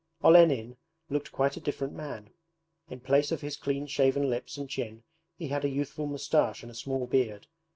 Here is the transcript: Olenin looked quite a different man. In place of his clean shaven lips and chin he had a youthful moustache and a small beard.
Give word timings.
Olenin 0.23 0.77
looked 1.11 1.31
quite 1.31 1.55
a 1.57 1.61
different 1.61 1.93
man. 1.93 2.31
In 2.89 3.01
place 3.01 3.31
of 3.31 3.41
his 3.41 3.55
clean 3.55 3.85
shaven 3.85 4.31
lips 4.31 4.57
and 4.57 4.67
chin 4.67 5.03
he 5.35 5.49
had 5.49 5.63
a 5.63 5.69
youthful 5.69 6.07
moustache 6.07 6.63
and 6.63 6.71
a 6.71 6.73
small 6.73 7.05
beard. 7.05 7.45